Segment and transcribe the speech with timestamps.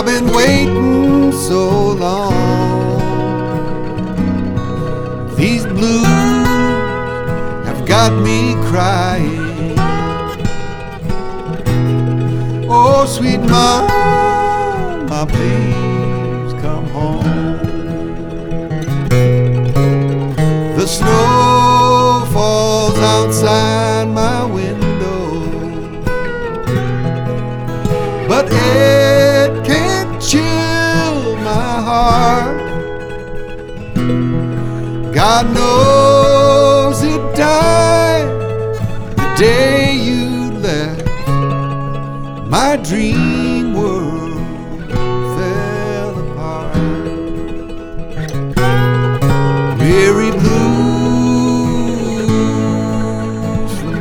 [0.00, 2.32] I've been waiting so long.
[5.36, 6.06] These blues
[7.66, 9.76] have got me crying.
[12.66, 17.49] Oh, sweet mama, please come home.
[35.12, 38.28] God knows it died
[39.16, 41.06] the day you left.
[42.48, 44.90] My dream world
[45.36, 46.76] fell apart.
[49.78, 51.34] Weary blues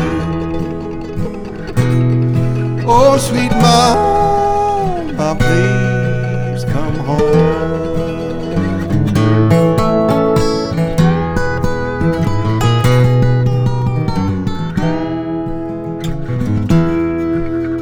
[2.87, 7.47] Oh, sweet mama, please come home.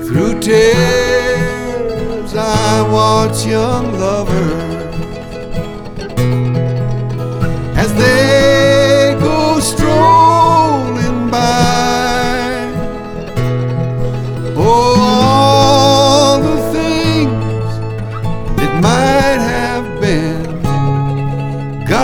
[0.06, 4.62] Through tears, I watch young lovers
[7.76, 8.35] as they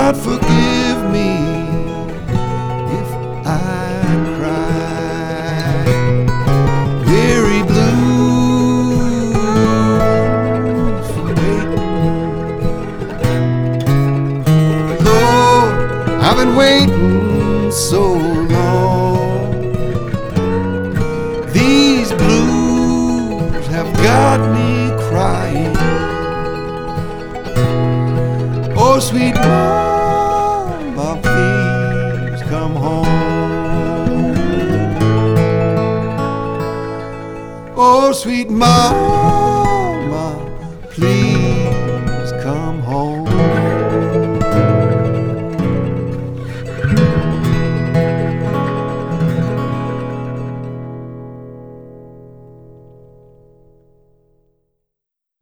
[0.04, 1.30] God forgive me
[2.98, 3.08] if
[3.46, 3.56] I
[4.36, 5.84] cry.
[7.06, 7.62] Weary
[11.12, 11.94] from waiting.
[15.04, 15.72] Lord,
[16.20, 18.02] I've been waiting so
[18.56, 19.52] long.
[21.52, 25.76] These blues have got me crying.
[28.84, 29.91] Oh, sweet mama,
[38.12, 38.94] sweet mama,
[40.90, 41.81] please.